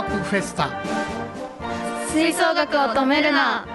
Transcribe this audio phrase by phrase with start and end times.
[0.00, 0.70] 楽フェスタ。
[2.10, 3.66] 吹奏楽を止めるな。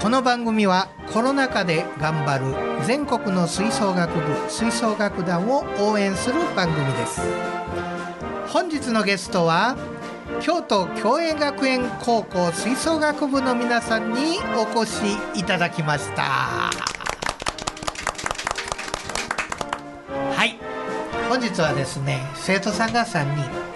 [0.00, 7.20] この番組はコロナ禍で頑張る全国の吹奏楽部吹奏楽団を応援する番組です。
[8.48, 9.76] 本日のゲストは
[10.40, 14.98] 京都共栄学園高校吹奏楽部の皆さんにお越し
[15.36, 16.22] いただきました。
[20.34, 20.58] はい。
[21.28, 23.42] 本日はですね生徒さんが3人。
[23.44, 23.69] ね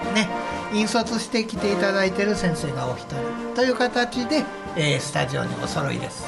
[0.75, 4.45] 引率してきていただいている先生がお一人という形で、
[4.77, 6.27] えースタジオにお揃いです。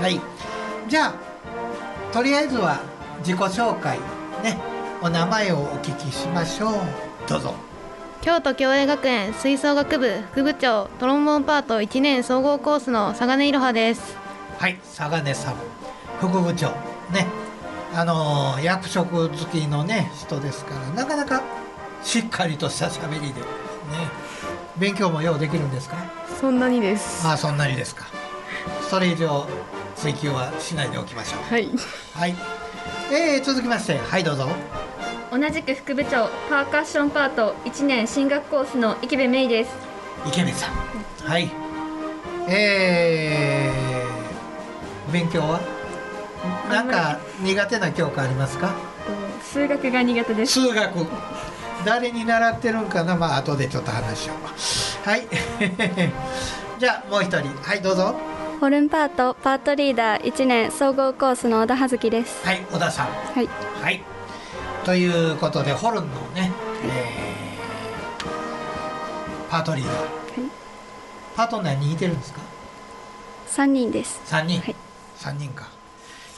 [0.00, 0.20] はい。
[0.88, 1.14] じゃあ
[2.12, 2.80] とりあえずは
[3.18, 3.98] 自己紹介
[4.42, 4.58] ね
[5.02, 6.72] お名前をお聞きしましょう。
[7.28, 7.54] どうぞ。
[8.22, 14.16] 京都共栄学園吹奏楽部副部長トロンボーンパート1年総合コースの佐賀根いろはです。
[14.58, 15.54] はい佐賀根さん
[16.20, 16.68] 副部長
[17.12, 17.26] ね。
[17.94, 21.42] あのー役職好きのね人ですからなかなか
[22.04, 23.40] しっかりとした喋りで。
[23.40, 23.69] ね
[24.76, 25.96] 勉強もようできるんですか？
[26.40, 27.26] そんなにです。
[27.26, 28.06] ああそんなにですか。
[28.88, 29.46] それ以上
[29.96, 31.42] 追求はしないでおきましょう。
[31.52, 31.68] はい。
[32.14, 32.34] はい。
[33.12, 33.98] えー、続きまして。
[33.98, 34.48] はいどうぞ。
[35.30, 39.70] 同じく副部長パーカッションパート1年進学コースの池部芽衣です。
[40.26, 40.72] 池部さん。
[41.28, 41.50] はい。
[42.48, 45.60] えー、勉強は？
[46.70, 48.74] なんか苦手な教科ありますか？
[49.42, 50.52] 数学が苦手です。
[50.60, 51.06] 数学
[51.84, 53.16] 誰に習ってるんかな？
[53.16, 55.08] まあ後でちょっと話しよう。
[55.08, 55.26] はい。
[56.78, 57.48] じゃあもう一人。
[57.62, 58.14] はいどうぞ。
[58.60, 62.44] ホルンパートパートリーダー1年総合コースの小田葉月です。
[62.44, 63.06] はい小田さん。
[63.06, 63.48] はい。
[63.82, 64.02] はい。
[64.84, 66.52] ということでホルンのね、
[66.84, 67.40] えー
[69.50, 69.94] パートリーダー、
[71.36, 72.40] パート何人いてるんですか
[73.50, 74.20] ？3人です。
[74.26, 74.76] 3人、はい。
[75.18, 75.64] 3人か。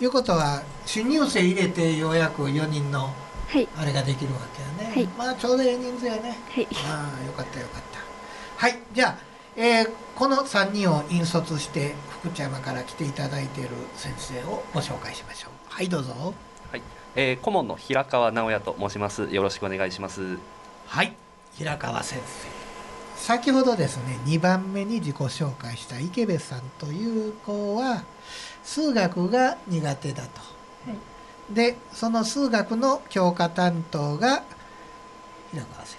[0.01, 3.13] いうことは新入生入れてようやく4人の
[3.53, 3.69] はい。
[3.77, 5.07] あれができるわけやね、はい。
[5.19, 6.39] まあちょうどええ人数やね。
[6.51, 6.67] はい。
[6.87, 7.99] ああよかったよかった。
[8.57, 8.79] はい。
[8.95, 9.19] じゃあ、
[9.57, 15.51] えーこの3人を引率して福知山から来ていただいている先生をご紹介しましょう。
[15.69, 16.35] はいどうぞ。
[16.71, 16.83] はい、
[17.15, 19.29] えー顧問の平川直也と申します。
[19.31, 20.39] よろしくお願いします。
[20.87, 21.13] はい。
[21.55, 22.63] 平川先生。
[23.17, 28.03] 先ほどですね2番目に自己紹介した池部さんという子は
[28.65, 30.41] 数学が苦手だと、
[31.55, 34.43] でその数学の教科担当が
[35.51, 35.99] 平川先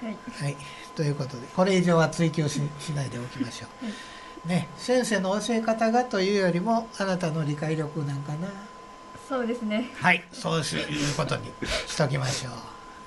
[0.00, 0.56] 生はいはい、
[0.94, 3.66] ということでこれ以上は追求ししないでおきましょ
[4.44, 4.48] う。
[4.48, 8.48] ね、先生の教え方がというよりもあなたの理解力なんかな。
[9.28, 11.50] そうですねはい、そうしいうことに
[11.88, 12.50] しときましょ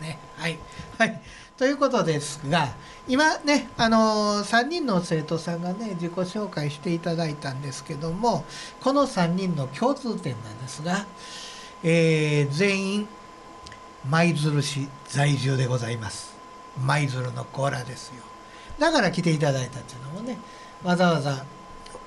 [0.01, 0.03] う。
[0.03, 0.57] ね、はい、
[0.97, 1.21] はい。
[1.57, 2.69] ということですが
[3.07, 8.45] 今ねあの3人の生徒さんがね自己紹介していただいたんですけども
[8.81, 11.05] この3人の共通点なんですが、
[11.83, 13.07] えー全員
[14.09, 16.33] 舞鶴市在住でございます。
[16.85, 18.23] 舞鶴の子らですよ。
[18.79, 20.37] だから来ていただいたっていうのもね
[20.83, 21.43] わざわざ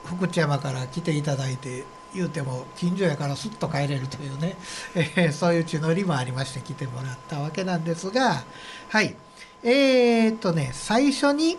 [0.05, 1.85] 福知山から来ていただいて
[2.15, 4.57] 言うても近所やからすっと帰れるというね、
[4.95, 8.43] えーそういう地の利もありまして来てもらったわけなんですが
[8.89, 9.15] はい。
[9.63, 11.59] えー、っとね最初に、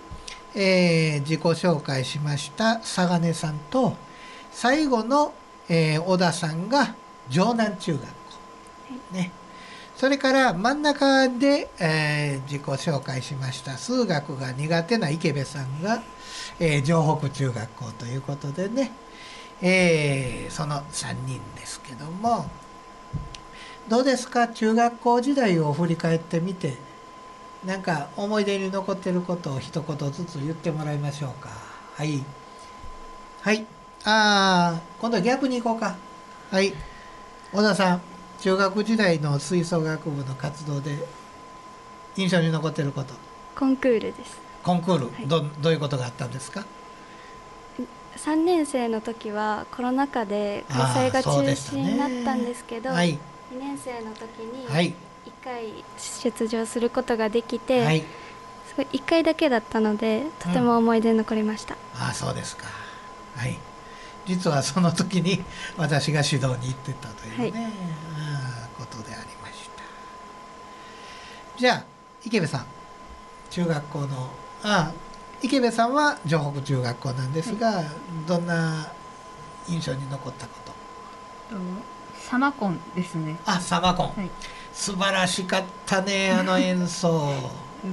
[0.56, 3.96] えー自己紹介しました佐賀根さんと
[4.52, 5.34] 最後の、
[5.70, 6.96] えー小田さんが
[7.30, 8.08] 城南中学校、
[9.12, 9.32] ね。
[9.96, 13.78] それから真ん中で、えー自己紹介しました。
[13.78, 16.02] 数学が苦手な池部さんが、
[16.60, 18.92] えー城北中学校ということでね、
[19.62, 22.46] えーその3人ですけども。
[23.90, 24.48] どうですか？
[24.48, 26.78] 中学校時代を振り返ってみて
[27.66, 31.50] なんか思い出に残ってることを一言ずつ言ってもらいましょうか。
[31.96, 32.24] はい。
[33.42, 33.66] はい。
[34.06, 35.98] ああ今度は逆に行こうか。
[36.50, 36.74] はい
[37.54, 38.02] 小田さん
[38.40, 40.98] 中学時代の吹奏楽部の活動で
[42.16, 43.14] 印象に残ってること。
[43.56, 44.42] コンクールです。
[44.64, 45.28] コンクール、はい。
[45.28, 46.66] どどういうことがあったんですか
[48.18, 53.20] ？3年生の時はコロナ禍で開催が中止になったんですけど、はい。
[53.54, 54.96] 2年生の時にはい。
[55.26, 58.04] 1回出場することができて、はい。
[58.68, 61.76] すごい1回だけだったのでとても思い出に残りました。
[62.00, 62.66] ああそうですか。
[63.36, 63.60] はい
[64.26, 65.44] 実はその時に
[65.78, 67.72] 私が指導に行ってたというね、はい。
[67.72, 69.84] ああことでありました。
[71.58, 71.84] じゃあ
[72.26, 72.66] 池部さん。
[73.50, 74.30] 中学校の
[74.64, 74.94] ああ
[75.42, 77.84] 池部さんは城北中学校なんですが、
[78.26, 78.88] どんな
[79.68, 80.74] 印象に残ったこと？
[82.20, 83.38] サマコンですね。
[83.46, 84.30] あサマコン、はい。
[84.74, 87.32] 素晴らしかったね あの演奏。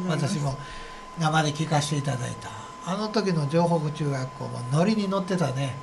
[0.09, 0.57] 私も
[1.19, 2.49] 生で聴かせていただいた。
[2.87, 5.77] あの時の城北中学校もノリに乗ってたね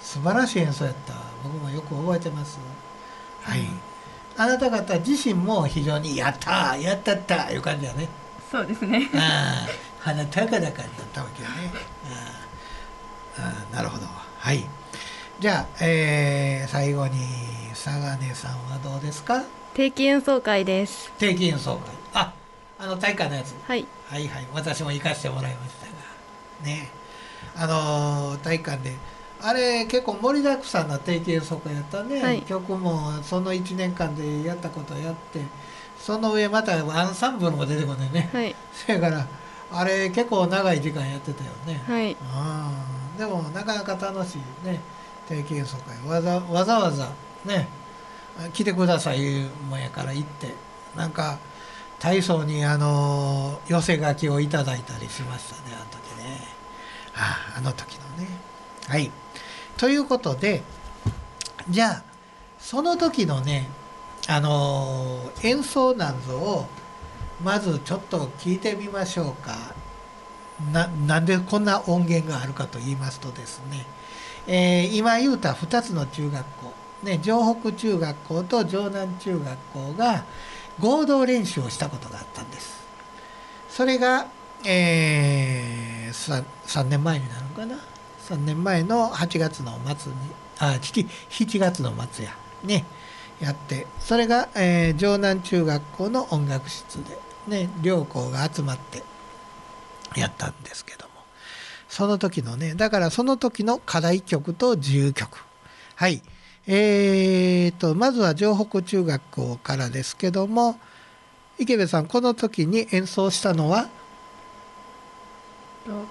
[0.00, 1.14] 素晴らしい演奏やった。
[1.42, 2.58] 僕もよく覚えてます。
[3.42, 3.60] はい、
[4.36, 8.08] あなた方自身も非常に「やったーやったった!」いう感じやね。
[8.50, 9.08] そうですね。
[9.14, 9.66] あ
[10.00, 10.74] 鼻高々になっ
[11.12, 11.48] たわけね。
[13.36, 14.06] あーあーなるほど。
[14.38, 14.64] はい。
[15.38, 17.20] じゃあ、えー最後に
[17.72, 19.42] 佐賀根さんはどうですか？
[19.74, 21.12] 定期演奏会です。
[21.18, 21.94] 定期演奏会。
[22.14, 22.32] あ
[22.78, 23.54] あの大会のやつ。
[23.66, 23.84] はい。
[24.10, 24.46] はいはい。
[24.54, 25.92] 私も行かせてもらいましたが。
[26.66, 26.88] ね。
[27.56, 28.94] あのー体育館で
[29.46, 32.42] あれ結構盛りだくさんな定期演奏会やったね、はい。
[32.42, 35.40] 曲もその1年間でやったことやって
[36.00, 38.56] その上またアンサンブルも出てこないね、はい。
[38.74, 39.24] そやから
[39.70, 42.16] あれ結構長い時間やってたよね、はい。
[42.28, 44.34] あーでもなかなか楽し
[44.64, 44.80] いね。
[45.28, 47.08] 定期演奏会わざわざわざ
[47.44, 47.68] ね
[48.52, 49.20] 来てください
[49.68, 50.54] もんやから行って。
[50.96, 51.38] なんか
[52.00, 56.40] 大層にあの寄せ書きをいただいたりしましたねあの時ね。
[57.14, 58.28] あああの時のね。
[58.88, 59.12] はい
[59.76, 60.62] ということで
[61.68, 62.02] じゃあ
[62.58, 63.68] その時のね
[64.28, 66.66] あの演奏なんぞを
[67.42, 69.74] まずちょっと聞いてみましょうか。
[70.72, 73.84] ななんでこんな音源があるかと言いますとですね、
[74.46, 76.72] えー今言うた2つの中学校、
[77.02, 80.24] ね、城北中学校と城南中学校が
[80.80, 82.86] 合同練習をしたことがあったんです。
[83.68, 84.26] それが、
[84.64, 87.95] え 3, 3年前になるのかな。
[88.28, 90.18] 3年前の8月の末に
[90.58, 92.84] あ 7, 7月の末やね
[93.40, 99.02] やってそれが、えー城南中学校の音楽室でね両校が集まって
[100.18, 101.10] やったんですけども。
[101.88, 105.38] その時のねだからその時の課題曲と自由曲。
[105.94, 106.22] はい。
[106.66, 110.80] えー、とまずは城北中学校からですけども
[111.58, 113.88] 池部さんこの時に演奏したのは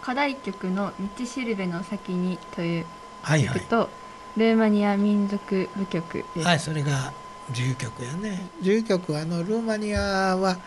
[0.01, 2.85] 課題曲の「道しるべの先に」という
[3.21, 3.89] はいはい曲と、
[4.37, 7.13] ルーマニア民族舞曲です、はい、それが
[7.49, 8.47] 自由曲やね。
[8.59, 10.57] 自由曲はあのルーマニアは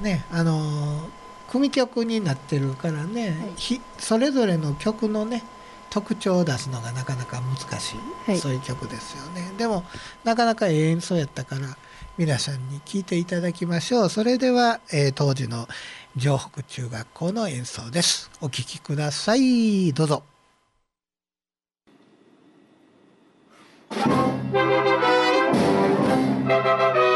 [0.00, 1.08] ね、あの
[1.50, 5.42] 組曲になってるからね、はいひそれぞれの曲のね
[5.90, 7.96] 特徴を出すのがなかなか難しい、
[8.26, 9.52] はいそういう曲ですよね。
[9.56, 9.84] でも
[10.24, 11.76] なかなかええ演奏やったから
[12.16, 14.10] 皆さんに聴いていただきましょう。
[14.10, 15.66] それでは、えー当時の
[16.18, 18.30] 城北中学校の演奏です。
[18.40, 19.92] お聴きください。
[19.92, 20.22] どうぞ。「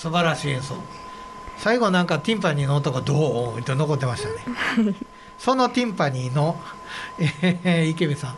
[0.00, 0.76] 素晴らしい演奏。
[1.58, 4.94] 最後なんかティンパニーの音がドーンって残ってましたね。
[5.36, 6.58] そのティンパニーの、
[7.18, 8.34] えー池部さん。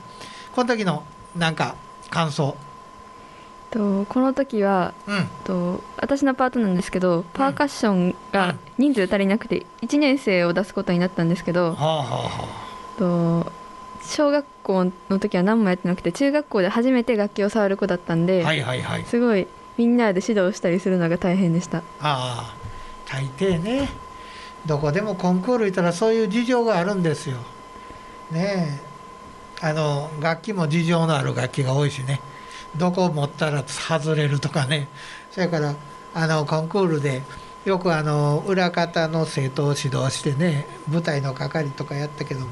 [0.56, 1.04] この時の
[1.36, 1.76] なんか
[2.10, 2.56] 感想。
[3.70, 5.28] とこの時はうん。
[5.44, 12.48] と私のパートなんですけどパーカッションが人数足りなくて1年生を出すことになったんですけどはあはあは
[12.98, 13.52] と
[14.02, 19.04] 小学校の時は何もやってなくて中学校で初めて楽器を触る子だったんで、あはいはいはい。
[19.04, 21.78] すごいみんなで指導したりするのが大変でした。
[21.78, 22.54] ああ
[23.06, 23.88] 大抵ね。
[24.66, 27.38] どこでもコンクール行ったらそういう事情があるんですよ。
[28.30, 28.80] ね
[29.60, 29.66] え。
[29.66, 32.20] あの楽器も事情のある楽器が多いしね。
[32.76, 34.88] どこ持ったら外れるとかね。
[35.30, 35.74] それから
[36.14, 37.22] あのコンクールで
[37.64, 42.48] よくあの裏方の生徒を指導してね舞台の係とかやったけども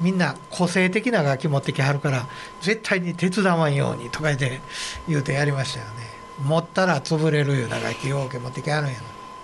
[0.00, 2.26] みんな個性的な楽器持ってきはるから
[2.60, 4.60] 絶対に手伝わんようにとか言って
[5.08, 6.05] 言うてやりましたよね。
[6.42, 8.94] 持ったら潰れるような楽器を持ってきはるんや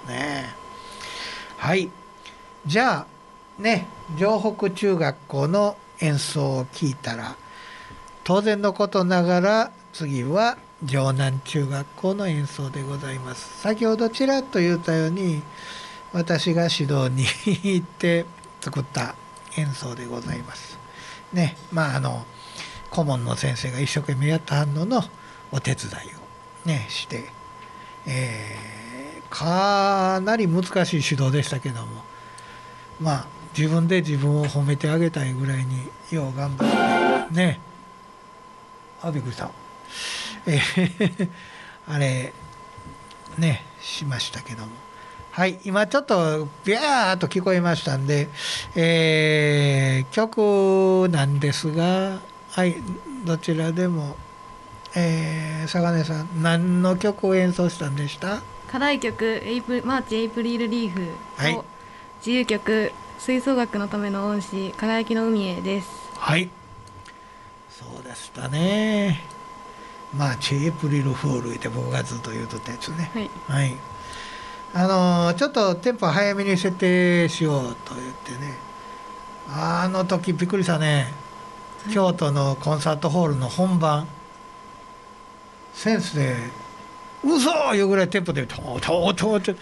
[0.06, 0.12] な。
[0.12, 0.54] ね
[1.56, 1.90] はい。
[2.66, 3.06] じゃあ
[3.62, 7.36] ね城北中学校の演奏を聞いたら
[8.24, 13.60] 当然のことながら次は城南中学校の演奏でございます。
[13.60, 15.42] 先ほどちらっと言ったように
[16.12, 17.24] 私が指導に
[17.74, 18.26] 行って
[18.60, 19.14] 作った
[19.56, 20.78] 演奏でございます。
[21.32, 22.26] ねまああの
[22.90, 25.02] 顧問の先生が一生懸命やった反応の
[25.50, 26.21] お手伝いを
[26.64, 27.24] ねして、
[28.06, 28.72] えー
[29.34, 32.02] かなり難しい指導でしたけども
[33.00, 37.58] まあ自分で自分を褒めてあげたいぐらいによう頑張ってね。
[39.00, 39.50] あびっくりした。
[40.46, 41.28] えー
[41.88, 42.34] あれ
[43.38, 44.68] ねしましたけども。
[45.30, 48.28] はい今ちょっとビャーっと聞こえましたんで、
[48.76, 52.20] えー曲なんですが
[52.50, 52.76] はい
[53.24, 54.16] どちらでも、
[54.94, 58.42] えー、坂根さん何の曲を演奏したんでした？
[58.70, 61.00] 課題曲エイプマーチエイプリルリーフ
[61.36, 61.54] はい。
[61.54, 61.64] と
[62.18, 65.88] 自由曲吹奏楽のための恩師輝きの海へです。
[66.16, 66.50] はい。
[67.70, 69.20] そうでしたね。
[70.16, 73.10] まあチェープリルフールって僕がずっと言うとったやつね。
[73.14, 73.30] はい。
[73.48, 73.76] はい。
[74.74, 78.54] あのーちょっとテンポ早めに設定しようと言ってね。
[79.48, 81.12] あの時びっくりしたね。
[81.92, 84.06] 京都のコンサートホールの本番
[85.74, 86.34] 先生
[87.24, 89.54] 嘘いうぐらいテンポで「とうとうとうと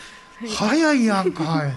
[0.57, 1.75] 早いやんか い」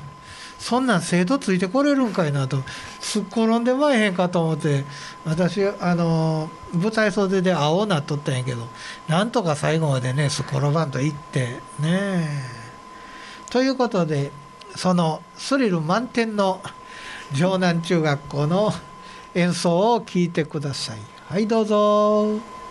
[0.59, 2.63] そんなん生徒ついてこれるんかいなと
[3.01, 4.85] すっ転んでまいへんかと思って
[5.25, 8.69] 私あの舞台袖で青なっとったんやけど
[9.09, 11.83] なんとか最後までねすっ転ばんと行ってね。
[11.83, 12.27] え
[13.49, 14.31] ということで
[14.77, 16.61] そのスリル満点の
[17.35, 18.73] 城南中学校の
[19.35, 20.97] 演奏を聴いてください。
[21.27, 22.62] はいどうぞ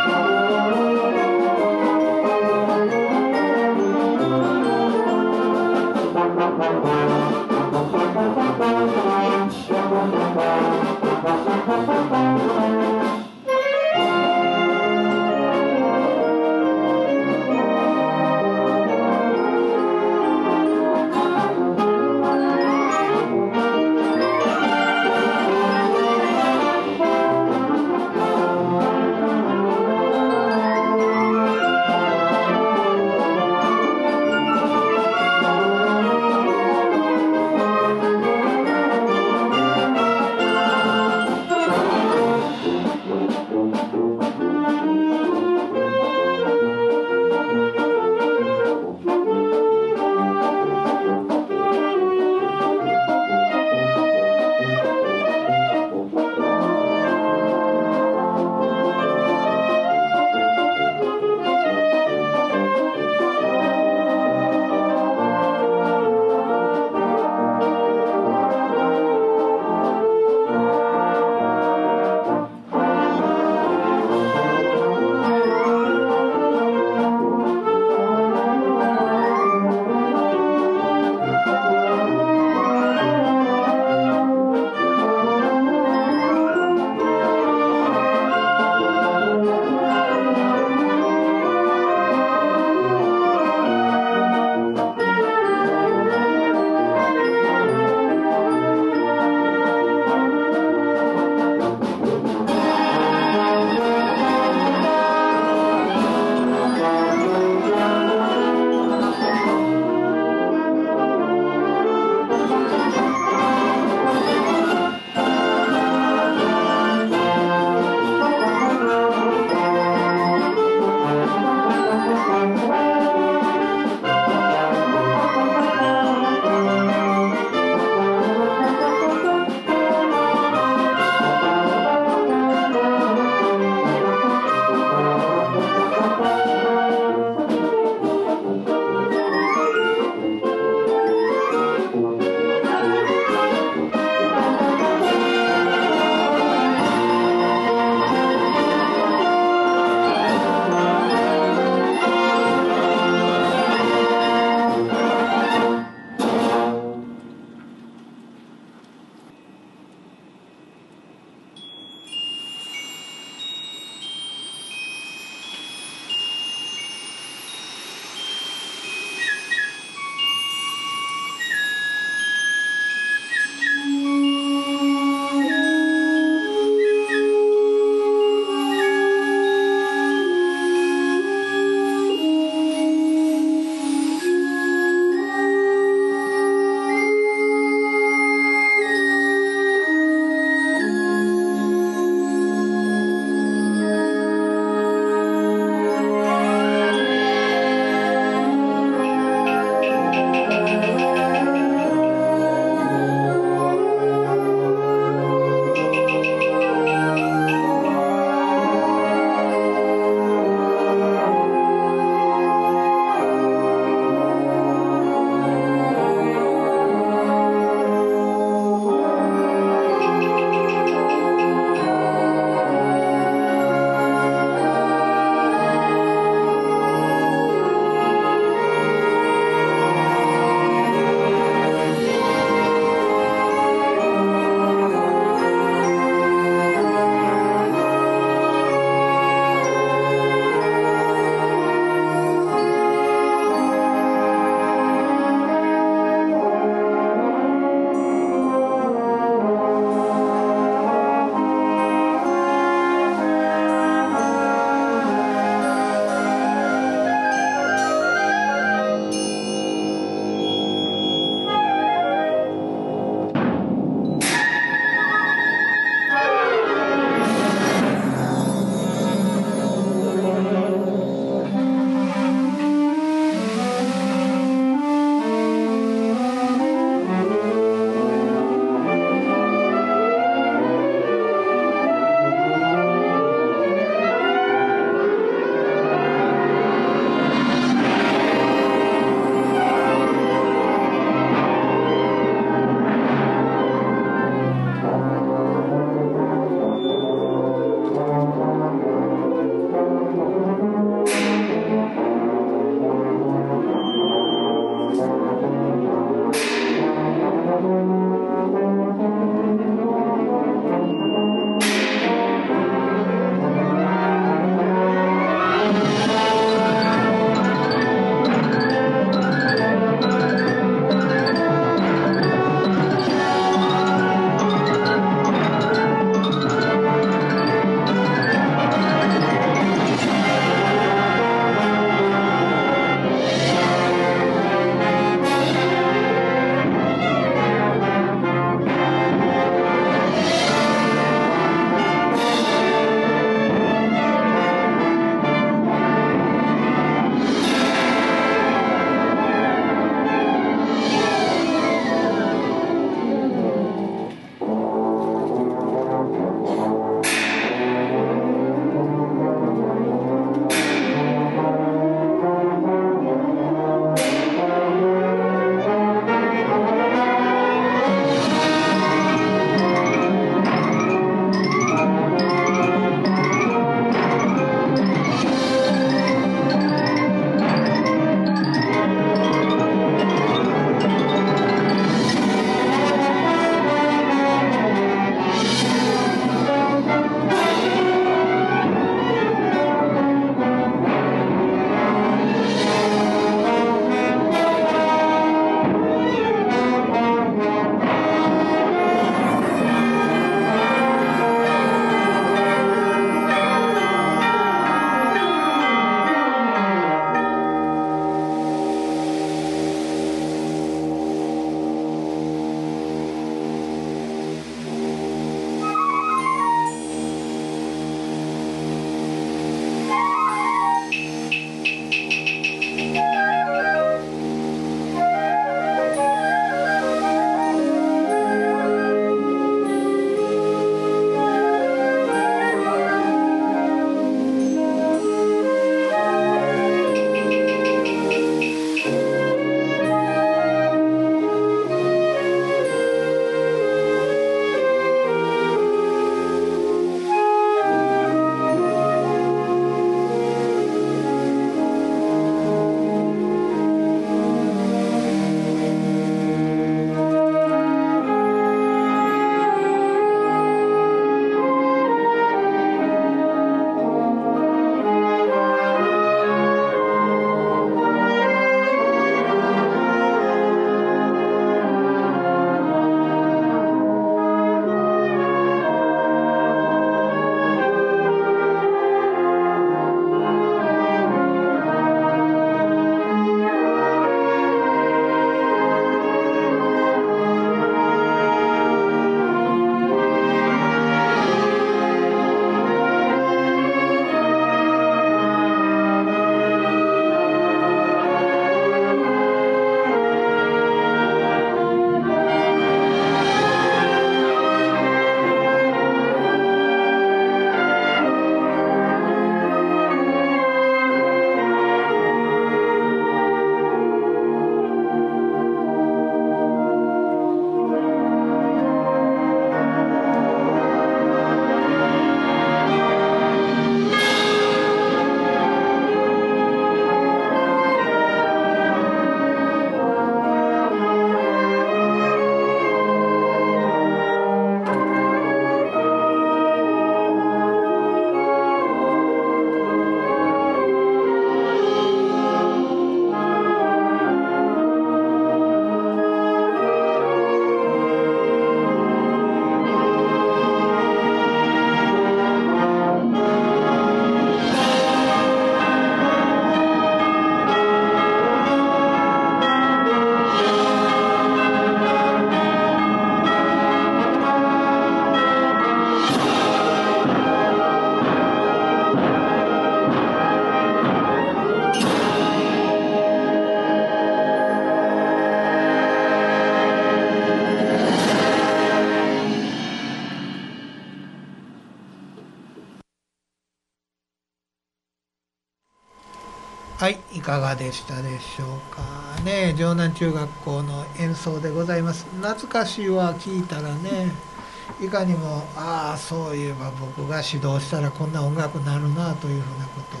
[587.58, 588.82] でしたでしょうか
[589.24, 589.52] ね。
[589.56, 592.06] 城南中学校の演奏でございます。
[592.20, 594.12] 懐かしいは聞いたらね
[594.80, 599.96] いかにもああそういえば僕が指導したらこんな音楽になるなというふうなこと。
[599.96, 600.00] を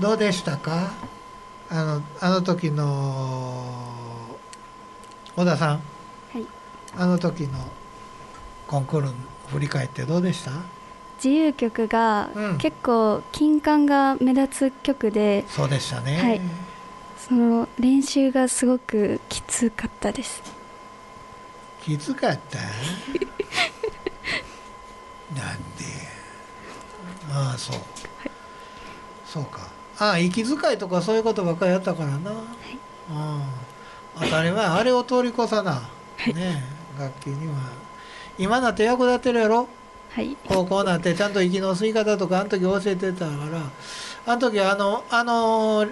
[0.00, 0.90] どうでしたか？
[1.70, 3.64] あのあの時の
[5.36, 5.68] 小田さん。
[5.70, 5.80] は
[6.38, 6.46] い。
[6.98, 7.58] あの時の
[8.66, 9.08] コンクール
[9.48, 10.50] 振り返ってどうでした？
[11.22, 12.58] 自由曲がうん。
[12.58, 16.40] 結構金管が目立つ曲で、そうでしたね、はい。
[17.16, 20.42] その練習がすごくきつかったです。
[21.82, 22.58] きつかった？
[22.58, 22.64] な
[25.52, 25.84] んで？
[27.30, 27.76] ああそう、
[29.24, 29.68] そうか。
[29.98, 33.42] ああ息遣いとかそういうことばっかりやったからな、うん
[34.20, 35.88] 当たり前あれを通り越さな、
[36.34, 36.62] ね。
[36.98, 37.54] 楽器には。
[38.38, 39.68] 今なって役立ってるやろ？
[40.14, 40.36] はい。
[40.46, 43.70] 高校なってちゃんと息の吸い方とかあの時教えてたから
[44.26, 45.86] あの時あのあの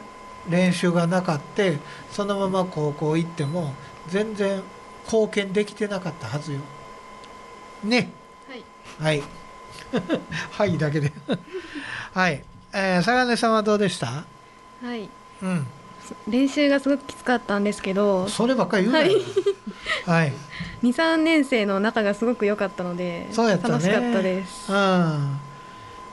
[0.48, 1.78] 練習がなかって
[2.10, 3.74] そのまま高校行っても
[4.08, 4.62] 全然
[5.04, 6.60] 貢献できてなかったはずよ。
[7.84, 8.10] ね。
[9.00, 9.18] はい。
[9.18, 9.22] はい。
[10.52, 11.12] はいだけで。
[12.12, 14.06] はい、えー、坂根さんはどうでした？
[14.06, 14.24] は
[14.94, 15.08] い。
[15.42, 15.66] うん
[16.28, 19.18] 練習がすごくきつかったんですけどそればっかり言うなよ。
[20.06, 20.32] はい、
[20.82, 23.72] 23年生の仲がすごく良かったのでそうやったね。
[23.74, 24.72] 楽しかったです。
[24.72, 25.40] うん。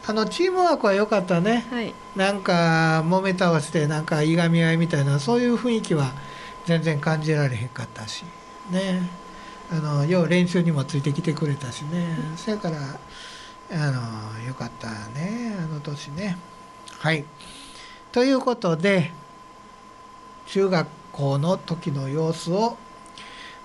[0.09, 1.65] あのチームワークは良かったね。
[1.69, 1.93] はい。
[2.15, 6.13] なんか揉め倒してなんかいがみ合いみたいなそういう雰囲気は
[6.65, 8.23] 全然感じられへんかったし。
[8.69, 9.01] ね。
[9.69, 12.17] あのよう練習にもついてきてくれたしね。
[12.37, 12.77] そやから
[13.69, 14.87] あのよかった
[15.19, 15.55] ね。
[15.59, 16.37] あの年ね。
[16.99, 17.25] はい。
[18.13, 19.11] ということで
[20.47, 22.77] 中学校の時の様子を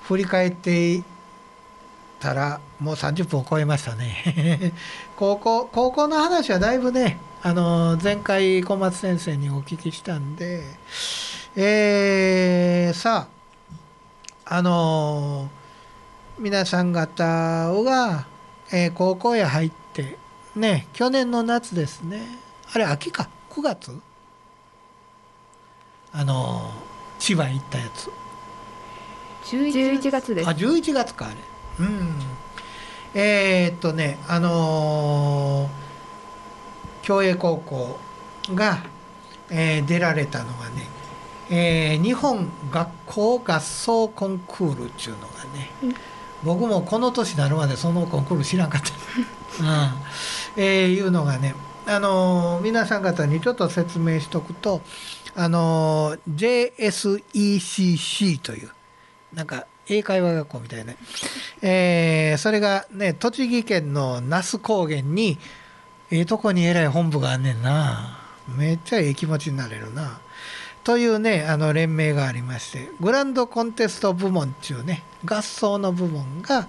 [0.02, 1.04] 振り返ってい
[2.18, 4.72] たらもう30分を超えましたね。
[5.16, 10.64] 高校高校の話はだいぶねあの前回小松先生にお聞きしたんで
[11.56, 13.28] えーさ
[14.44, 15.48] ああの
[16.38, 18.26] 皆さん方が、
[18.72, 20.18] えー高校へ入って
[20.56, 22.26] ね去年の夏ですね。
[22.72, 24.11] あれ秋か？9月？
[26.14, 26.70] あの
[27.18, 28.10] 千葉行ったやつ。
[29.44, 30.34] 11月。
[30.34, 30.48] です。
[30.48, 31.36] あ11月かあれ。
[31.80, 32.14] うん。
[33.14, 37.98] えーっとねあのー共栄高校
[38.54, 38.84] が、
[39.50, 40.86] えー出られたのがね、
[41.50, 45.70] えー日本学校合奏コンクールっていうのがね、
[46.44, 48.88] 僕もこの年になるまでそのコンクール知らんかった、
[49.60, 49.92] うん。
[50.56, 51.54] えーいうのがね、
[51.86, 54.80] あのー皆さん方にちょっと説明しとくと、
[55.34, 58.70] あの JSECC という
[59.32, 60.92] なんか英会話学校みたいな、
[61.62, 65.38] えーそれがね栃木県の那須高原に
[66.10, 68.18] ええとこにえらい本部があんねんな。
[68.56, 70.18] めっちゃええ気持ちになれるな。
[70.84, 76.66] というねあの連盟がありましてグランドコンテスト部門っていうね合奏の部門が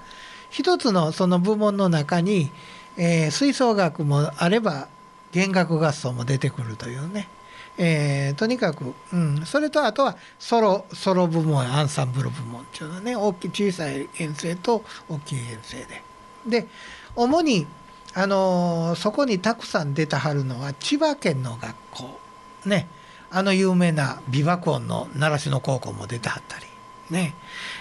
[0.52, 2.52] 一つのその部門の中に、
[2.96, 4.88] えー吹奏楽もあれば
[5.32, 7.28] 弦楽合奏も出てくるというね、
[7.78, 16.04] えーとにかく、うん、それとあとはソロソロ部門アンサンブル部門っていうのはね大き小さい編成と大きい編成で。
[16.46, 16.68] で
[17.16, 17.66] 主に
[18.14, 22.20] あのーそこにたくさん出たはるのは千葉県の学校。
[22.66, 22.88] ね。
[23.32, 26.66] あの有名な美爆音の習志野高校も出てはったり。
[27.10, 27.34] ね。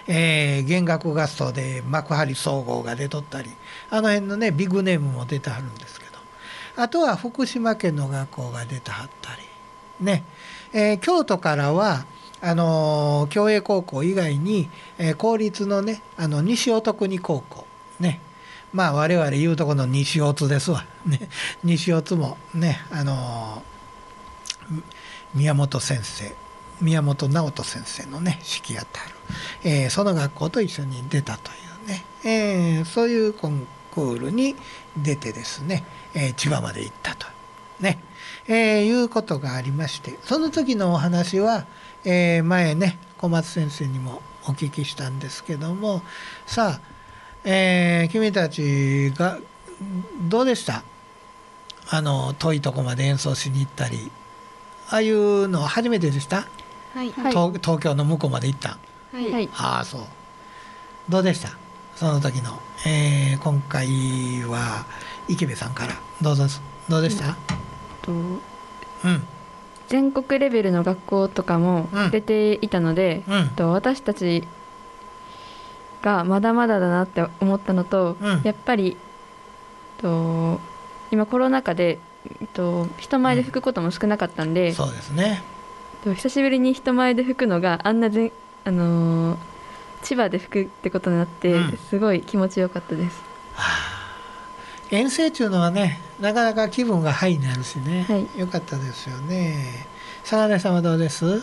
[0.07, 3.51] えー弦楽合奏で幕張総合が出とったり。
[3.91, 6.13] あの辺のねビッグネームも出てはるんですけど。
[6.77, 9.43] あとは福島県の学校が出てはったり。
[10.03, 10.25] ね、
[10.73, 12.05] えー京都からは
[12.41, 17.67] あのー共栄高校以外に、えー公立のねあの西音国高校
[18.01, 18.21] ね。
[18.73, 21.29] まあ我々言うとこの西大津ですわ、ね、
[21.63, 24.83] 西大津もねあのー
[25.35, 26.35] 宮本先生
[26.81, 29.15] 宮本直人先生のね指揮やってある、
[29.65, 31.55] えーその学校と一緒に出たとい
[31.85, 34.57] うね、えーそういうコンクールに
[34.97, 37.27] 出てですね、え千葉まで行ったと
[37.81, 37.99] ね、
[38.49, 41.67] えーいうことがありましてその時のお話は、
[42.05, 46.03] えー前ね小松先生にもお聞きしたんですけども
[46.47, 46.81] さあ、
[47.45, 49.39] えー君たちが
[50.29, 50.83] どうでした？
[51.91, 54.11] あの遠いとこまで演奏しに行ったり
[54.89, 56.47] ああいうの初めてでした、
[56.95, 57.11] はい。
[57.13, 57.33] はい。
[57.33, 58.71] 東東京の向こうまで行った？
[58.71, 58.79] ん
[59.13, 59.49] はい、はい。
[59.55, 60.01] ああそう。
[61.09, 61.51] どうでした？
[61.97, 63.87] その時の、えー今回
[64.45, 64.87] は
[65.29, 65.95] 池部さんから。
[66.21, 66.47] どうぞ
[66.89, 67.37] どうでした？
[68.03, 68.41] とうん。
[69.89, 72.11] 全国レベルの学校とかもうん。
[72.11, 73.49] 出ていたので、うん。
[73.51, 74.45] と私たち
[76.03, 78.41] がまだまだだなって思ったのと、うん。
[78.45, 78.97] やっぱり
[80.01, 80.61] と
[81.11, 81.99] 今コロナ禍で
[82.55, 85.43] と、人前で吹くことも少なかったんで、そうですね。
[86.05, 88.33] と久しぶりに人前で吹くのがあんなぜ、
[88.65, 89.39] あのー
[90.03, 91.79] 千葉で吹くってことになって、うん。
[91.89, 93.21] すごい気持ちよかったです。
[94.93, 98.29] 遠征っていうのはねなかなか気分がハイになるしね、はい。
[98.39, 99.87] よかったですよね。
[100.23, 101.43] 相良さんはどうです、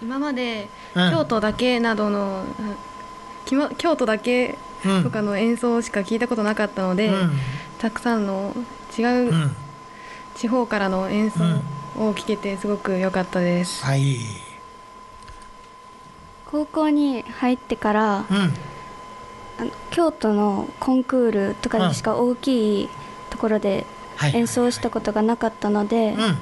[0.00, 1.10] 今までうん。
[1.10, 2.76] 京都だけなどの、うん
[3.44, 7.32] きま京都だけうんとかの演奏しか聞いたことなかったので、うん。
[7.78, 8.54] たくさんの
[8.96, 9.56] 違ううん。
[10.36, 11.42] 地方からの演奏
[11.98, 13.84] を聞けてすごく良かったです。
[13.84, 14.18] はい。
[16.46, 18.24] 高校に入ってから
[19.90, 22.88] 京都のコンクールとかでしか大きい
[23.30, 23.86] ところで
[24.16, 24.36] はい。
[24.36, 26.38] 演奏したことがなかったので、うん。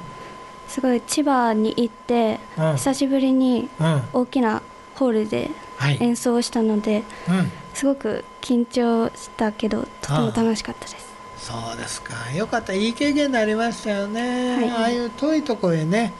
[0.67, 2.73] すごい千葉に行ってうん。
[2.77, 4.01] 久しぶりにうん。
[4.13, 4.61] 大きな
[4.95, 5.97] ホールではい。
[5.99, 7.51] 演奏したのでうん。
[7.73, 11.05] すごく緊張したけどとても楽しかったです。
[11.37, 12.13] そうですか。
[12.31, 12.73] よかった。
[12.73, 14.69] いい経験になりましたよね、はい。
[14.69, 16.13] ああいう遠いところへね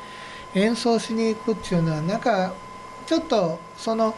[0.53, 2.53] 演奏しに行くっていうのはなんか
[3.05, 4.13] ちょっとその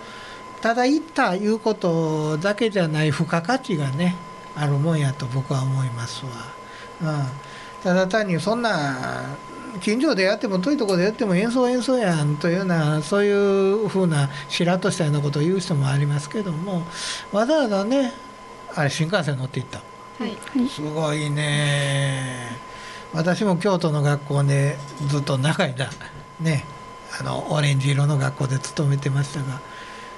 [0.61, 4.15] ただ行ったいうことだけじゃない付加価値がね
[4.55, 6.31] あるもんやと僕は思いますわ、
[7.01, 9.37] うん、ただ単にそんな
[9.81, 16.83] 近所でやっても遠いところでやっても演奏は演奏やんというようなそういうふうなしらっとしたようなことを言う人もありますけども
[17.31, 18.13] わざわざね
[18.75, 19.81] あれ新幹線乗って行った。
[20.19, 22.57] はい、すごいね。
[23.13, 24.77] 私も京都の学校で
[25.07, 25.89] ずっと長い間
[26.39, 26.65] ね
[27.19, 29.61] あのオレンジ色の学校で勤めてましたが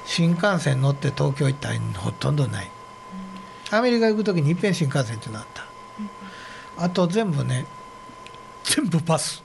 [0.06, 2.70] 新幹線乗って東京行ったらほとんどない。
[3.72, 5.66] アメリカ行く時にいっぺん新幹線ってなった。
[6.78, 7.66] あと全部ね
[8.64, 9.44] 全部バス。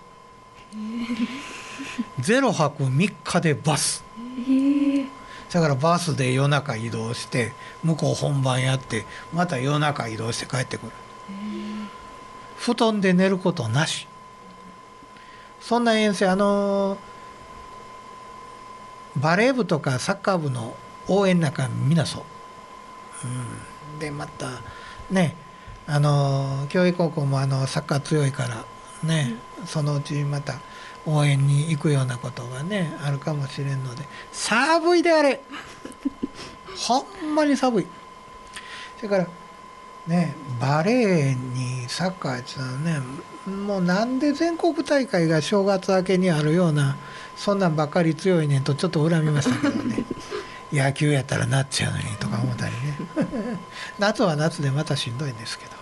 [2.21, 4.05] 0泊3日でバス。
[5.53, 7.53] だからバスで夜中移動して
[7.85, 10.93] 向こう本番やってまた夜中移動して帰ってくる。
[12.57, 14.09] 布団で寝ることなし。
[15.61, 16.99] そんな遠征あの
[19.17, 20.77] バレー部とかサッカー部の
[21.09, 22.23] 応援なんかみんなそう、
[23.93, 24.49] うん、でまた
[25.11, 25.37] ね
[25.87, 28.65] あの教育高校もあのサッカー強いから
[29.05, 29.35] ね、
[29.67, 30.55] そのうちまた
[31.07, 34.05] 応援に行くようなことがねあるかもしれんので。
[34.33, 35.41] 寒いであれ。
[36.77, 37.87] ほんまに寒い。
[38.97, 39.27] それから
[40.07, 43.01] ねバレーにサッカーっていうのはね
[43.67, 46.97] もうなんで全国大会が正月明けにあるような
[47.37, 50.05] そんなんばっかり強いねんとちょっと恨みましたけどね。
[50.73, 52.99] 野球やったらなっちゃうのにとか思ったりね。
[53.99, 55.73] 夏は夏でまたしんどいんですけど。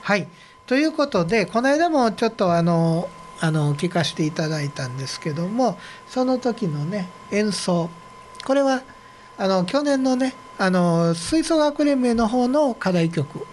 [0.00, 0.28] はい。
[0.66, 3.08] ということでこの間もちょっとあの
[3.40, 5.78] あの聞かせていただいたんですけども
[6.08, 7.90] その時のね演奏。
[8.44, 8.82] これは
[9.38, 13.46] あの去年のねあの吹奏楽連盟の方の課題曲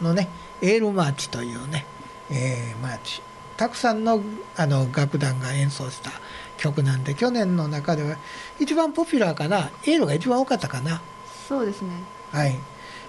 [0.00, 0.28] のね
[0.62, 1.84] 「エールマーチ」というね、
[2.30, 3.22] えーマーチ。
[3.56, 4.20] たくさんの
[4.56, 6.10] あの楽団が演奏した
[6.62, 8.16] 曲なんで去年の中では
[8.60, 11.02] 一番ポピュラーかなエールが一番多かったかな。
[11.48, 11.90] そうですね。
[12.30, 12.56] はい、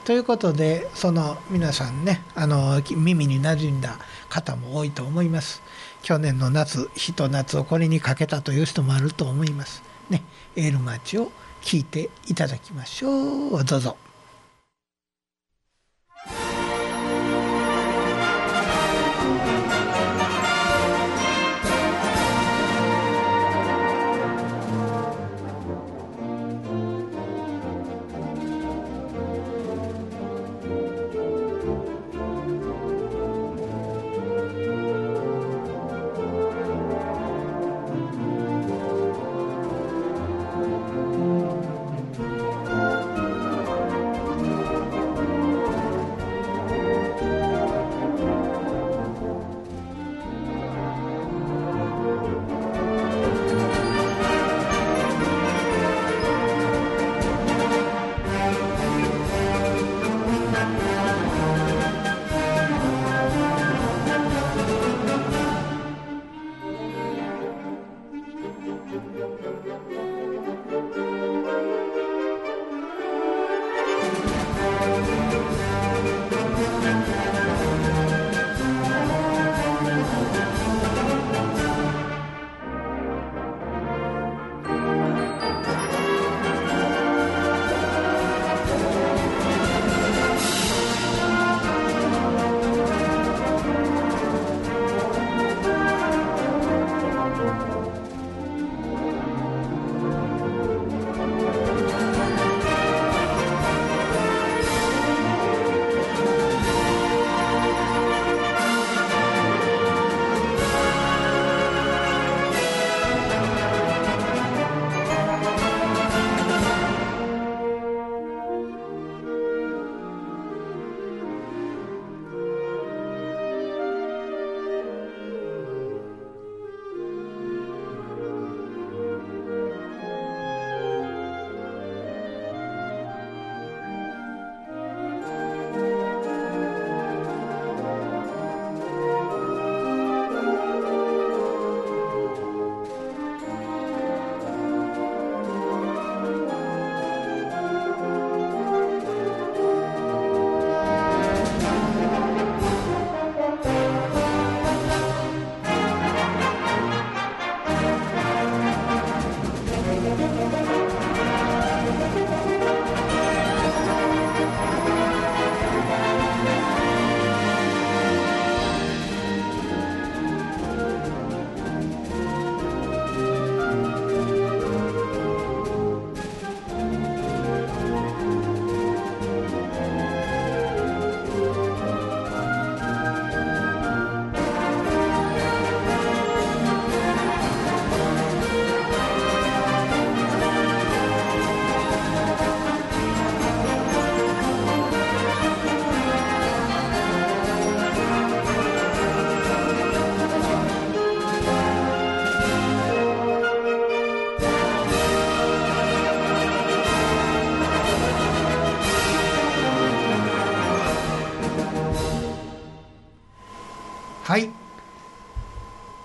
[0.04, 5.62] ということでその皆さんねあのき耳に馴染んだ方も多いと思います。
[6.02, 9.84] 去年の夏ひと夏をこれにかけたという人もあると思います。
[10.10, 10.24] ね。
[10.56, 11.32] エールマーチを
[11.62, 13.64] 聞いていただきましょう。
[13.64, 13.98] どうぞ「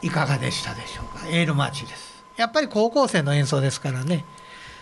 [0.09, 1.27] いかがでしたでしょうか？
[1.29, 2.25] エールマーチです。
[2.37, 4.25] やっぱり高校生の演奏ですからね。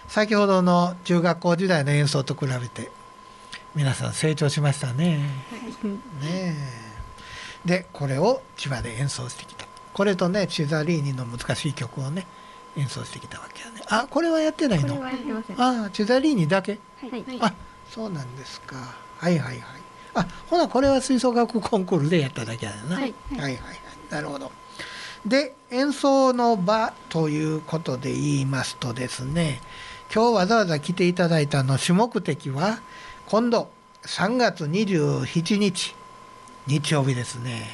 [0.09, 2.93] 先ほどの中学校時代の演奏と比べて
[3.75, 5.19] 皆さん成長しましたね。
[5.19, 5.27] ね
[6.25, 6.55] え。
[7.65, 9.67] でこれを千葉で演奏してきた。
[9.93, 12.27] これとねチザリーニの難しい曲をね
[12.77, 13.83] 演奏してきたわけやね。
[13.89, 15.03] あこれはやってないの？
[15.59, 16.79] あチザリーニだけ？
[17.03, 17.25] はい。
[17.41, 17.53] あ
[17.91, 18.77] そうなんですか。
[19.19, 19.61] はいはいはい。
[20.15, 23.15] あほなこれは吹奏楽コンクールでやっただけだよな、はい。
[23.33, 23.81] はいはいはい。
[24.09, 24.53] なるほど
[25.27, 29.61] で演奏の場ということで言いますとですね
[30.15, 32.79] 今日わざわざ来ていただいたの主目的は
[33.27, 33.69] 今度
[34.03, 35.95] 3月27日
[36.69, 37.67] 日曜日ですね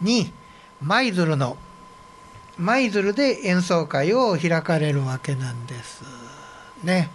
[0.00, 0.32] に
[0.80, 1.58] 舞鶴の
[2.58, 6.02] 舞鶴で演奏会を開かれるわけなんです
[6.82, 7.10] ね。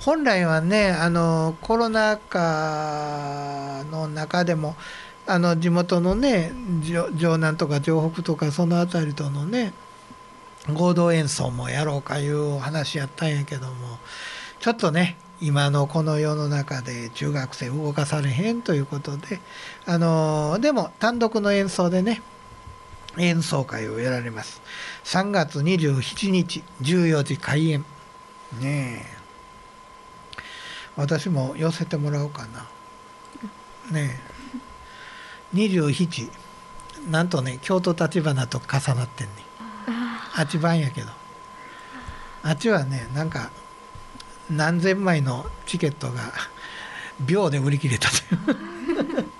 [0.00, 4.74] 本来はねあのコロナ禍の中でも
[5.26, 6.52] あの地元のね
[6.82, 9.72] 城南とか城北とかその辺りとのね
[10.72, 13.98] 合同演奏もやろうかいう話やったんやけども
[14.60, 19.40] ちょっとね今のこの世の中で中学生動かされへんということで
[19.86, 22.22] あのでも単独の演奏でね
[23.18, 24.62] 演奏会をやられます。
[25.04, 27.84] 3月27日14時開演。
[28.58, 30.42] ねえ。
[30.96, 32.68] 私も寄せてもらおうかな。
[33.90, 34.31] ねえ。
[35.54, 36.30] 27
[37.10, 39.32] なんとね京都立花と重なってんね
[40.34, 41.08] あっち番やけど。
[42.42, 43.50] あっちはねなんか
[44.50, 46.32] 何千枚のチケットが
[47.20, 49.26] 秒で売り切れたという。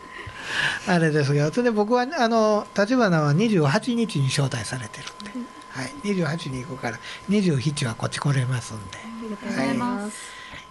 [0.86, 5.42] あれですがそれで僕はあの立花は28日に招待されてるん。
[5.42, 6.98] で、はい、28に行くから
[7.30, 8.98] 27はこっち来れますんで。
[8.98, 10.16] ありがとうございます、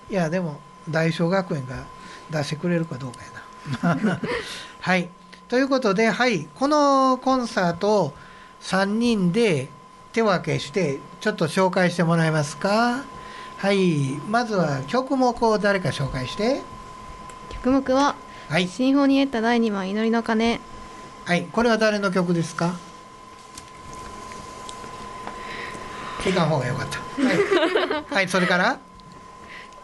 [0.09, 0.13] い。
[0.13, 1.85] やでも大正学園が
[2.29, 4.19] 出してくれるかどうかやな。
[4.79, 5.09] はい
[5.51, 8.13] ということで、はい、このコンサートを
[8.61, 9.67] 3人で
[10.13, 13.03] 手分けしてちょっと紹介してもらえますか？
[13.57, 16.61] はいまずは曲目を誰か紹介して。
[17.49, 18.15] 曲目は
[18.47, 20.61] はい、シンフォニエッタ第2番祈りの鐘
[21.25, 22.73] はい、これは誰の曲ですか？
[26.21, 26.99] 聞かん方がよかった。
[27.21, 28.79] はい、 はい、それから？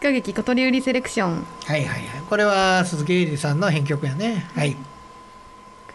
[0.00, 4.48] 歌劇小鳥売りセレクションはいはいはいこれは鈴木英二さんの編曲やね。
[4.54, 4.74] はい。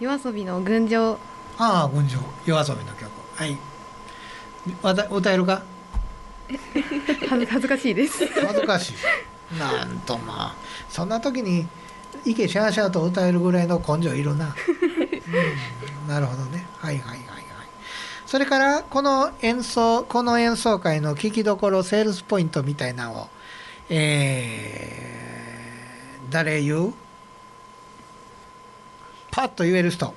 [0.04, 1.18] 夜遊びの群青
[1.58, 3.10] ああ、群青、夜遊びの曲。
[3.36, 3.58] はい。
[4.82, 5.64] わた歌えるか。
[7.30, 8.94] 恥 ず恥ずかしいです恥ずかしい。
[9.58, 10.56] なんとまあ、
[10.90, 11.66] そんな時に。
[12.26, 14.54] 池シャーシャーと歌えるぐらいの根性いるな。
[16.06, 16.66] うん、なるほどね。
[16.80, 17.44] はいはいはいはい。
[18.26, 23.30] それから、この演奏、この演奏会の聞きどころ、セールスポイントみたいなのを。
[23.90, 26.94] えー、誰言う？
[29.34, 30.14] パッと言える人。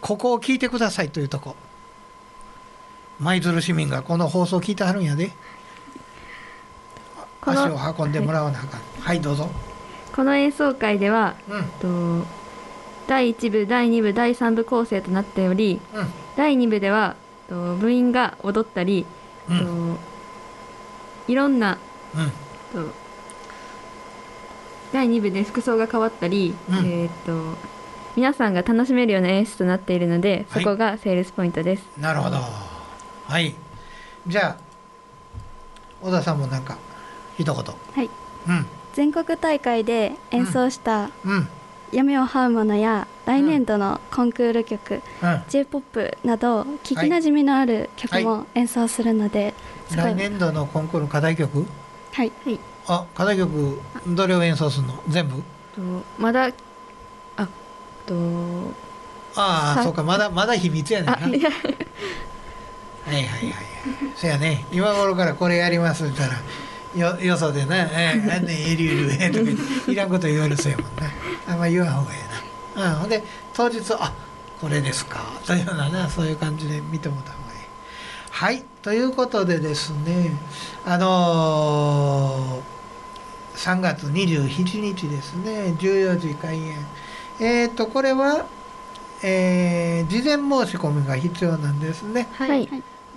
[0.00, 1.54] ここを聞いてくださいというとこ。
[3.20, 5.30] 舞鶴市民がこの放送聞いてはるんやで。
[7.42, 8.80] 足を運んでもらわなあかん。
[9.00, 9.48] はい、どうぞ。
[10.12, 12.26] この演奏会ではうん、と
[13.06, 16.06] 第1部第2部第3部構成となっておりうん、
[16.36, 17.14] 第2部では
[17.48, 19.06] と部員が踊ったり、
[19.48, 19.98] うん、と
[21.28, 21.78] いろんな
[22.14, 22.92] うん、と
[24.92, 27.75] 第2部で服装が変わったり、うんえー、と
[28.16, 32.38] 皆さんが楽しめるような演出となっているのでそこがセールスポイントです、なるほど。
[32.38, 33.54] はい。
[34.26, 34.56] じゃあ、
[36.00, 36.78] 小田さんもなんか、
[37.38, 37.54] 一言。
[37.54, 38.10] はい。
[38.48, 41.48] うん、全国大会で演奏したうん、
[41.92, 45.42] 「やめを這うもの」や来年度のコンクール曲、うん。
[45.48, 49.52] j p o p など聞きなじみのある曲も演奏するので、
[49.90, 50.04] すごい。
[50.06, 51.66] 来年度のコンクール課題曲？
[52.12, 52.32] はい。
[52.44, 52.58] はい
[52.88, 55.02] あ、課題曲、どれを演奏するの？
[55.08, 55.42] 全部？
[55.74, 55.82] と
[56.18, 56.50] まだあ
[58.06, 58.86] と
[59.36, 61.12] ああ、さそうか、まだ、まだ秘密やねんな。
[61.16, 61.30] はい
[63.12, 63.52] はいはい。
[64.16, 66.32] そやね、今頃からこれやりますったら、
[66.96, 69.50] よ、よそでな、えー、あんねん、えりゅうりゅうえとか
[69.92, 71.02] いらんこと言われそうやもんな。
[71.46, 72.16] あんま言わん方がえ
[72.76, 72.92] えな。
[72.92, 73.22] うん、ほんで、
[73.54, 74.12] 当日、あ、
[74.60, 77.58] これですか、というようなな、そういう感じで見てもらった方がいい。
[78.30, 80.32] はい、ということでですね、
[80.84, 86.76] あのー、3月27日ですね、14時開演。
[87.40, 88.46] えっ、と、これは、
[89.22, 92.28] えー事前申し込みが必要なんですね。
[92.32, 92.68] はい、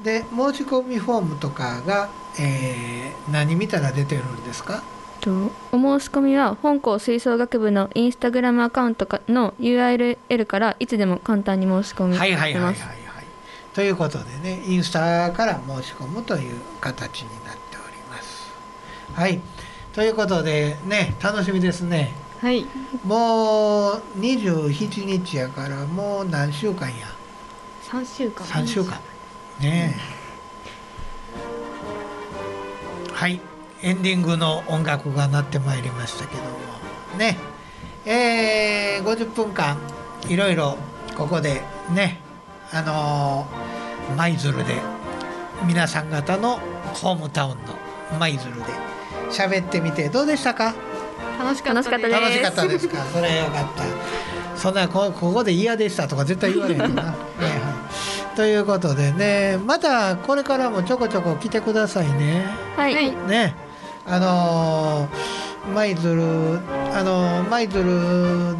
[0.03, 2.09] で申し込みフォームとかが、
[2.39, 4.81] えー何見たら出てるんですか？
[5.21, 13.25] とお申し込みは本校吹奏楽部のインスタグラムアカウントかの URL からいつでも簡単に申し込みではいはいきますはいはいはい。
[13.73, 18.49] ということでねインスタから申し込むという形になっております。
[19.13, 19.41] はい
[19.93, 22.65] ということでね楽しみですねはい。
[23.03, 27.07] もう27日やからもう何週間や
[27.89, 28.45] ？3週間。
[28.47, 28.93] 3週間。
[29.59, 29.95] ね
[33.09, 33.13] え。
[33.13, 33.41] はい。
[33.81, 36.49] エンディングの音楽が鳴ってまいりましたけども。
[37.17, 37.37] ね。
[38.05, 39.77] えー、50分間。
[40.27, 40.77] いろいろ
[41.17, 41.61] ここで
[41.93, 42.19] ね。
[42.71, 43.69] あのー
[44.15, 44.75] 舞鶴で
[45.67, 46.59] 皆さん方の
[46.95, 47.57] ホームタウンの
[48.19, 48.61] 舞鶴で
[49.29, 50.73] 喋ってみてどうでしたか？
[51.39, 52.21] 楽しかった楽しかったです。
[52.21, 52.97] 楽しかったですか。
[53.05, 54.57] それはよかった。
[54.57, 57.03] そんなこここで嫌でしたとか絶対言われへんよな、
[58.33, 62.45] い、ということでねまたこれからもちょこちょこ来てくださいね。
[62.75, 63.15] はい、はい。
[63.27, 63.55] ね。
[64.05, 65.39] あのー
[65.73, 66.21] 舞鶴
[66.93, 68.57] あのー舞鶴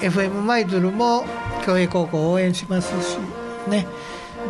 [0.00, 1.24] FM 舞鶴も
[1.64, 3.18] 共栄高校を応援しますし。
[3.68, 3.86] ね。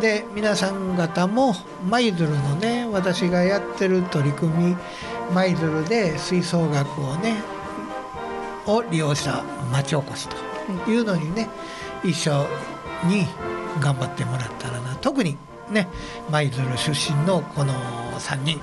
[0.01, 1.55] で皆さん方も
[1.87, 4.77] 舞鶴のね私がやってる取り組み
[5.33, 7.35] 舞鶴で吹奏楽をね
[8.67, 10.35] を利用した町おこしと
[10.89, 11.49] いうのにね
[12.03, 12.45] 一緒
[13.05, 13.25] に
[13.79, 15.37] 頑張ってもらったらな特に
[15.69, 15.87] ね
[16.29, 17.73] 舞鶴出身のこの
[18.19, 18.61] 3人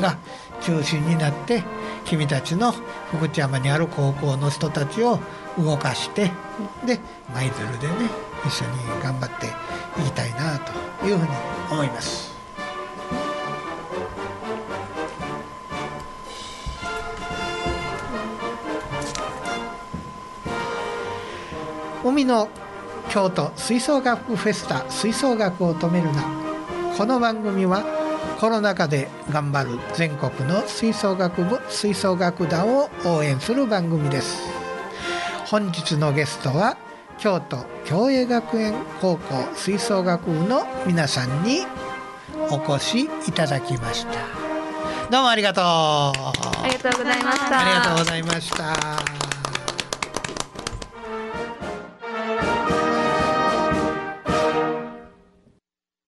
[0.00, 0.18] が
[0.60, 1.62] 中心になって
[2.04, 5.18] 君たちの福知山にある高校の人たちを
[5.58, 6.30] 動かして
[6.84, 6.98] で
[7.32, 7.94] 舞鶴でね
[8.46, 9.46] 一緒に頑張って
[10.00, 10.72] いきたいなと
[11.06, 11.28] いうふうに
[11.70, 12.33] 思います。
[22.04, 22.50] 海の
[23.08, 26.22] 京都吹奏楽フェスタ吹奏楽を止めるな。
[26.98, 27.82] この番組は
[28.38, 34.42] コロナ禍で頑張る全国の吹奏楽部吹奏楽団を応援する番組です。
[35.46, 36.76] 本日のゲストは
[37.16, 41.60] 京都共栄学園高校吹奏楽部の皆さんに
[42.50, 44.12] お越しいただきました。
[45.10, 45.64] どうもありがとう。
[45.64, 46.32] あ
[46.66, 47.60] りがとうございました。
[47.60, 49.23] ありがとうございました。